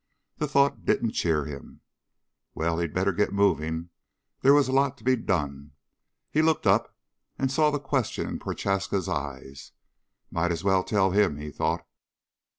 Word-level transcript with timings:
The 0.37 0.47
thought 0.47 0.83
didn't 0.83 1.11
cheer 1.11 1.45
him. 1.45 1.81
Well, 2.55 2.79
he'd 2.79 2.91
better 2.91 3.11
get 3.11 3.31
moving. 3.31 3.91
There 4.41 4.51
was 4.55 4.67
a 4.67 4.71
lot 4.71 4.97
to 4.97 5.03
be 5.03 5.15
done. 5.15 5.73
He 6.31 6.41
looked 6.41 6.65
up 6.65 6.97
and 7.37 7.51
saw 7.51 7.69
the 7.69 7.77
question 7.79 8.27
in 8.27 8.39
Prochaska's 8.39 9.07
eyes. 9.07 9.73
Might 10.31 10.51
as 10.51 10.63
well 10.63 10.83
tell 10.83 11.11
him, 11.11 11.37
he 11.37 11.51
thought. 11.51 11.87